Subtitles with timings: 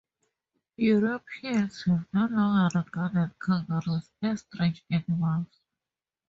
[0.79, 5.45] Europeans have long regarded kangaroos as strange animals.